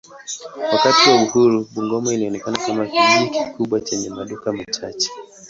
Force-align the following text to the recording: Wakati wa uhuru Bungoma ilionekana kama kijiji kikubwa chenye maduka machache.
Wakati 0.73 1.09
wa 1.09 1.21
uhuru 1.23 1.67
Bungoma 1.73 2.13
ilionekana 2.13 2.57
kama 2.57 2.85
kijiji 2.85 3.39
kikubwa 3.43 3.81
chenye 3.81 4.09
maduka 4.09 4.53
machache. 4.53 5.09